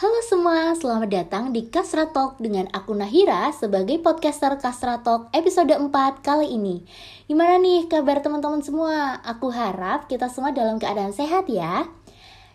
[0.00, 5.76] Halo semua, selamat datang di Kasra Talk dengan aku Nahira sebagai podcaster Kasra Talk episode
[5.76, 5.92] 4
[6.24, 6.80] kali ini.
[7.28, 9.20] Gimana nih kabar teman-teman semua?
[9.20, 11.84] Aku harap kita semua dalam keadaan sehat ya.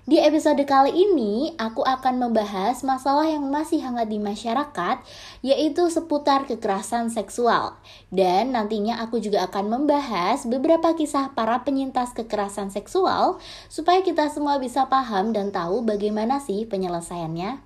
[0.06, 5.02] Di episode kali ini, aku akan membahas masalah yang masih hangat di masyarakat,
[5.42, 7.82] yaitu seputar kekerasan seksual.
[8.14, 14.62] Dan nantinya aku juga akan membahas beberapa kisah para penyintas kekerasan seksual, supaya kita semua
[14.62, 17.66] bisa paham dan tahu bagaimana sih penyelesaiannya.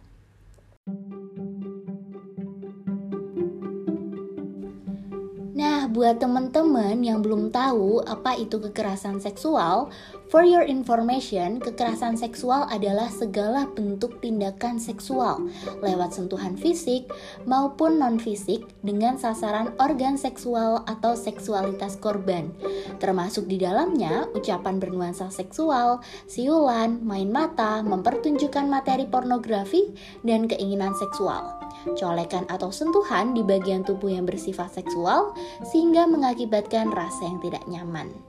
[5.59, 9.91] Nah, buat teman-teman yang belum tahu apa itu kekerasan seksual,
[10.29, 15.49] for your information, kekerasan seksual adalah segala bentuk tindakan seksual
[15.81, 17.09] lewat sentuhan fisik
[17.49, 22.53] maupun non-fisik dengan sasaran organ seksual atau seksualitas korban.
[23.01, 25.99] Termasuk di dalamnya ucapan bernuansa seksual,
[26.29, 31.57] siulan, main mata, mempertunjukkan materi pornografi, dan keinginan seksual
[31.95, 35.31] colekan atau sentuhan di bagian tubuh yang bersifat seksual,
[35.71, 38.28] sehingga mengakibatkan rasa yang tidak nyaman.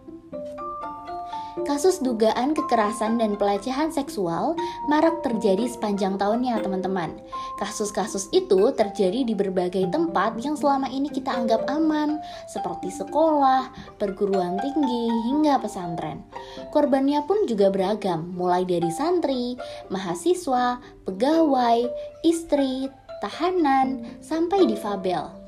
[1.64, 4.53] Kasus dugaan kekerasan dan pelecehan seksual
[4.89, 7.16] marak terjadi sepanjang tahunnya, teman-teman.
[7.56, 14.61] Kasus-kasus itu terjadi di berbagai tempat yang selama ini kita anggap aman, seperti sekolah, perguruan
[14.61, 16.20] tinggi, hingga pesantren.
[16.69, 19.56] Korbannya pun juga beragam, mulai dari santri,
[19.88, 21.88] mahasiswa, pegawai,
[22.28, 22.92] istri,
[23.25, 25.39] tahanan, sampai difabel.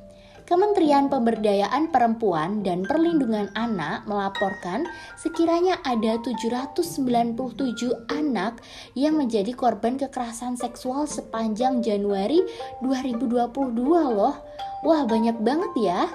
[0.43, 4.83] Kementerian Pemberdayaan Perempuan dan Perlindungan Anak melaporkan
[5.15, 7.39] sekiranya ada 797
[8.11, 8.59] anak
[8.99, 12.43] yang menjadi korban kekerasan seksual sepanjang Januari
[12.83, 14.35] 2022 loh.
[14.83, 16.11] Wah, banyak banget ya.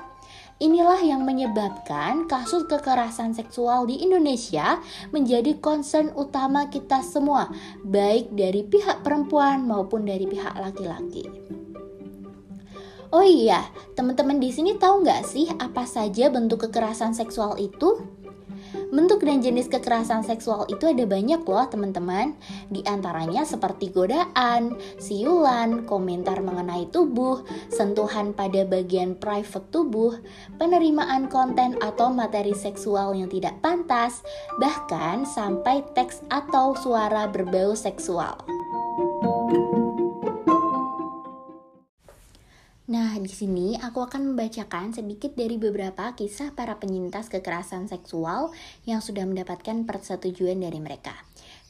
[0.58, 4.82] Inilah yang menyebabkan kasus kekerasan seksual di Indonesia
[5.14, 7.54] menjadi concern utama kita semua,
[7.86, 11.30] baik dari pihak perempuan maupun dari pihak laki-laki.
[13.08, 13.64] Oh iya,
[13.96, 18.04] teman-teman di sini tahu nggak sih apa saja bentuk kekerasan seksual itu?
[18.92, 22.36] Bentuk dan jenis kekerasan seksual itu ada banyak loh teman-teman
[22.68, 30.20] Di antaranya seperti godaan, siulan, komentar mengenai tubuh, sentuhan pada bagian private tubuh,
[30.60, 34.20] penerimaan konten atau materi seksual yang tidak pantas,
[34.60, 38.57] bahkan sampai teks atau suara berbau seksual.
[43.28, 48.56] Di sini aku akan membacakan sedikit dari beberapa kisah para penyintas kekerasan seksual
[48.88, 51.12] yang sudah mendapatkan persetujuan dari mereka.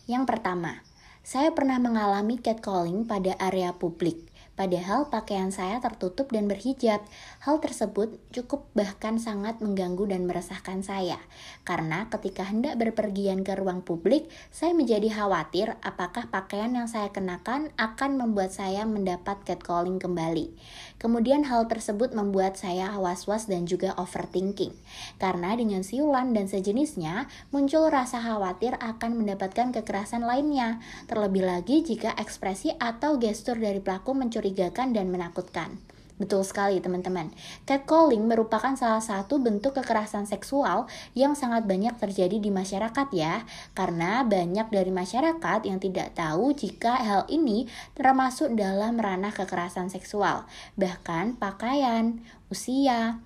[0.06, 0.86] Yang pertama,
[1.26, 4.22] saya pernah mengalami catcalling pada area publik.
[4.58, 7.06] Padahal pakaian saya tertutup dan berhijab.
[7.46, 11.22] Hal tersebut cukup bahkan sangat mengganggu dan meresahkan saya.
[11.62, 17.70] Karena ketika hendak berpergian ke ruang publik, saya menjadi khawatir apakah pakaian yang saya kenakan
[17.78, 20.50] akan membuat saya mendapat catcalling kembali.
[20.98, 24.74] Kemudian hal tersebut membuat saya was-was dan juga overthinking.
[25.22, 30.82] Karena dengan siulan dan sejenisnya, muncul rasa khawatir akan mendapatkan kekerasan lainnya.
[31.06, 35.76] Terlebih lagi jika ekspresi atau gestur dari pelaku mencuri mencurigakan dan menakutkan.
[36.18, 37.30] Betul sekali teman-teman.
[37.70, 43.46] Catcalling merupakan salah satu bentuk kekerasan seksual yang sangat banyak terjadi di masyarakat ya.
[43.78, 50.50] Karena banyak dari masyarakat yang tidak tahu jika hal ini termasuk dalam ranah kekerasan seksual.
[50.74, 53.22] Bahkan pakaian, usia,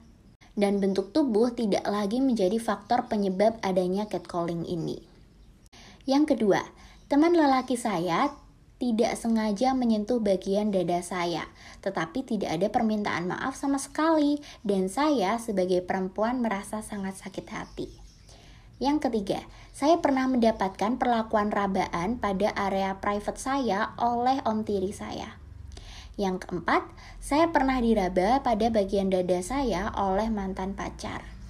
[0.60, 5.00] dan bentuk tubuh tidak lagi menjadi faktor penyebab adanya catcalling ini.
[6.04, 6.60] Yang kedua,
[7.08, 8.36] teman lelaki saya
[8.82, 11.46] tidak sengaja menyentuh bagian dada saya,
[11.86, 17.88] tetapi tidak ada permintaan maaf sama sekali, dan saya sebagai perempuan merasa sangat sakit hati.
[18.82, 25.38] Yang ketiga, saya pernah mendapatkan perlakuan rabaan pada area private saya oleh om tiri saya.
[26.18, 26.90] Yang keempat,
[27.22, 31.41] saya pernah diraba pada bagian dada saya oleh mantan pacar.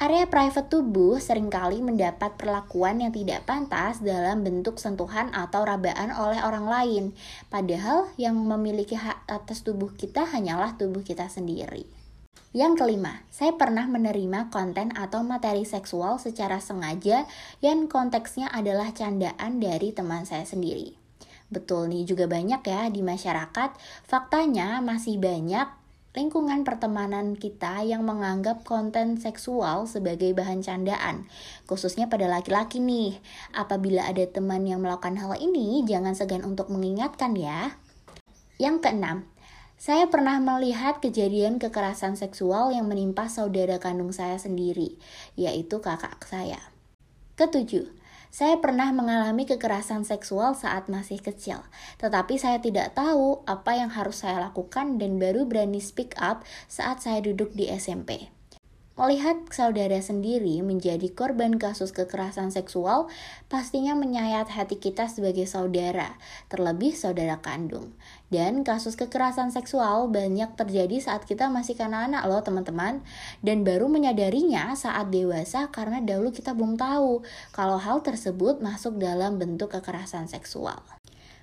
[0.00, 6.14] Area private tubuh sering kali mendapat perlakuan yang tidak pantas dalam bentuk sentuhan atau rabaan
[6.14, 7.04] oleh orang lain,
[7.52, 11.84] padahal yang memiliki hak atas tubuh kita hanyalah tubuh kita sendiri.
[12.52, 17.24] Yang kelima, saya pernah menerima konten atau materi seksual secara sengaja
[17.64, 20.92] yang konteksnya adalah candaan dari teman saya sendiri.
[21.52, 23.76] Betul nih juga banyak ya di masyarakat,
[24.08, 25.81] faktanya masih banyak
[26.12, 31.24] lingkungan pertemanan kita yang menganggap konten seksual sebagai bahan candaan,
[31.64, 33.16] khususnya pada laki-laki nih.
[33.56, 37.80] Apabila ada teman yang melakukan hal ini, jangan segan untuk mengingatkan ya.
[38.60, 39.18] Yang keenam,
[39.80, 45.00] saya pernah melihat kejadian kekerasan seksual yang menimpa saudara kandung saya sendiri,
[45.34, 46.60] yaitu kakak saya.
[47.40, 48.01] Ketujuh,
[48.32, 51.60] Saya pernah mengalami kekerasan seksual saat masih kecil,
[52.00, 57.04] tetapi saya tidak tahu apa yang harus saya lakukan dan baru berani speak up saat
[57.04, 58.32] saya duduk di SMP.
[58.92, 63.08] Melihat saudara sendiri menjadi korban kasus kekerasan seksual,
[63.48, 66.20] pastinya menyayat hati kita sebagai saudara,
[66.52, 67.96] terlebih saudara kandung.
[68.28, 73.00] Dan kasus kekerasan seksual banyak terjadi saat kita masih kanak-kanak loh teman-teman,
[73.40, 77.24] dan baru menyadarinya saat dewasa karena dahulu kita belum tahu
[77.56, 80.84] kalau hal tersebut masuk dalam bentuk kekerasan seksual.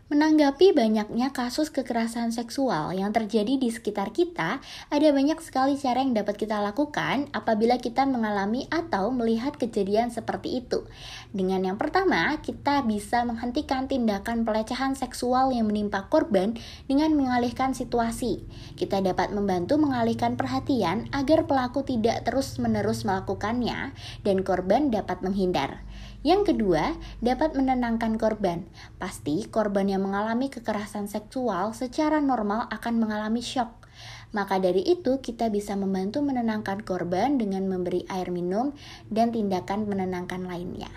[0.10, 4.58] Menanggapi banyaknya kasus kekerasan seksual yang terjadi di sekitar kita,
[4.90, 10.66] ada banyak sekali cara yang dapat kita lakukan apabila kita mengalami atau melihat kejadian seperti
[10.66, 10.90] itu.
[11.30, 16.58] Dengan yang pertama, kita bisa menghentikan tindakan pelecehan seksual yang menimpa korban
[16.90, 18.42] dengan mengalihkan situasi.
[18.82, 23.94] Kita dapat membantu mengalihkan perhatian agar pelaku tidak terus-menerus melakukannya
[24.26, 25.86] dan korban dapat menghindar.
[26.20, 28.68] Yang kedua, dapat menenangkan korban.
[29.00, 33.88] Pasti korban yang mengalami kekerasan seksual secara normal akan mengalami shock.
[34.36, 38.76] Maka dari itu, kita bisa membantu menenangkan korban dengan memberi air minum
[39.08, 40.92] dan tindakan menenangkan lainnya.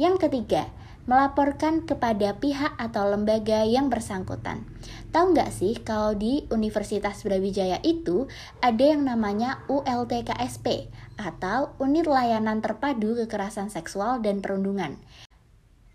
[0.00, 0.72] Yang ketiga,
[1.06, 4.66] melaporkan kepada pihak atau lembaga yang bersangkutan.
[5.14, 8.26] Tahu nggak sih kalau di Universitas Brawijaya itu
[8.60, 14.98] ada yang namanya ULTKSP atau Unit Layanan Terpadu Kekerasan Seksual dan Perundungan.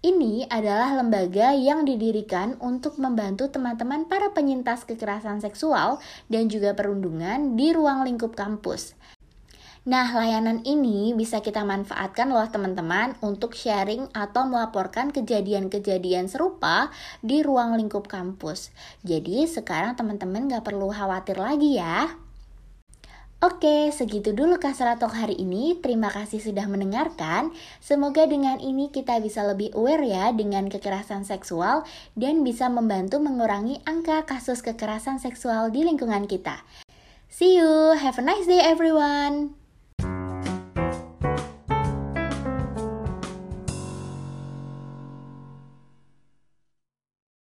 [0.02, 7.54] Ini adalah lembaga yang didirikan untuk membantu teman-teman para penyintas kekerasan seksual dan juga perundungan
[7.54, 8.98] di ruang lingkup kampus.
[9.82, 16.94] Nah, layanan ini bisa kita manfaatkan loh teman-teman untuk sharing atau melaporkan kejadian-kejadian serupa
[17.26, 18.70] di ruang lingkup kampus.
[19.02, 22.14] Jadi sekarang teman-teman gak perlu khawatir lagi ya.
[23.42, 25.74] Oke, segitu dulu Kasratok hari ini.
[25.82, 27.50] Terima kasih sudah mendengarkan.
[27.82, 31.82] Semoga dengan ini kita bisa lebih aware ya dengan kekerasan seksual
[32.14, 36.62] dan bisa membantu mengurangi angka kasus kekerasan seksual di lingkungan kita.
[37.34, 39.61] See you, have a nice day everyone.